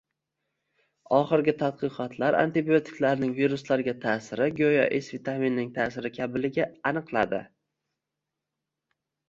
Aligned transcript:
oxirgi 1.17 1.53
tadqiqotlar 1.59 2.37
antibiotiklarning 2.39 3.35
viruslarga 3.41 3.95
ta’siri 4.07 4.49
go‘yo 4.61 4.89
S 5.03 5.13
vitaminining 5.19 5.71
ta’siri 5.79 6.15
kabiligi 6.19 6.69
aniqladi 6.95 7.45